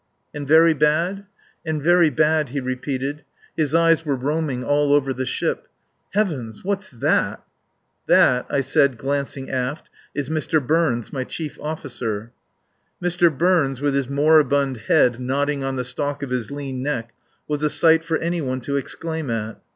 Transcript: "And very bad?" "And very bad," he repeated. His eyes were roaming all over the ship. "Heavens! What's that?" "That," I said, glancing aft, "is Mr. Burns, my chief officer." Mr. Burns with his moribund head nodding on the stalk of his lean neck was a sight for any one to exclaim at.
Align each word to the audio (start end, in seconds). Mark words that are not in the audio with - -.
"And 0.33 0.47
very 0.47 0.73
bad?" 0.73 1.27
"And 1.63 1.79
very 1.79 2.09
bad," 2.09 2.49
he 2.49 2.59
repeated. 2.59 3.23
His 3.55 3.75
eyes 3.75 4.03
were 4.03 4.15
roaming 4.15 4.63
all 4.63 4.93
over 4.93 5.13
the 5.13 5.27
ship. 5.27 5.67
"Heavens! 6.13 6.63
What's 6.63 6.89
that?" 6.89 7.43
"That," 8.07 8.47
I 8.49 8.61
said, 8.61 8.97
glancing 8.97 9.51
aft, 9.51 9.91
"is 10.15 10.27
Mr. 10.27 10.59
Burns, 10.65 11.13
my 11.13 11.23
chief 11.23 11.55
officer." 11.61 12.31
Mr. 12.99 13.29
Burns 13.31 13.79
with 13.79 13.93
his 13.93 14.09
moribund 14.09 14.77
head 14.87 15.19
nodding 15.19 15.63
on 15.63 15.75
the 15.75 15.85
stalk 15.85 16.23
of 16.23 16.31
his 16.31 16.49
lean 16.49 16.81
neck 16.81 17.11
was 17.47 17.61
a 17.61 17.69
sight 17.69 18.03
for 18.03 18.17
any 18.17 18.41
one 18.41 18.59
to 18.61 18.77
exclaim 18.77 19.29
at. 19.29 19.61